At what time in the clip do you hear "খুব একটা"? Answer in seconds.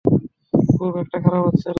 0.71-1.17